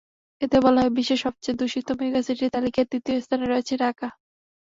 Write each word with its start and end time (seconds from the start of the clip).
এতে 0.41 0.57
বলা 0.65 0.79
হয়, 0.81 0.93
বিশ্বের 0.97 1.19
সবচেয়ে 1.25 1.57
দূষিত 1.59 1.87
মেগাসিটির 1.99 2.53
তালিকায় 2.55 2.87
তৃতীয় 2.91 3.17
স্থানে 3.25 3.45
রয়েছে 3.45 3.73
ঢাকা। 3.83 4.07